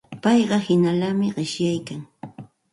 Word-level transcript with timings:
Payqa 0.23 0.57
hinallami 0.67 1.27
qishyaykan. 1.37 2.01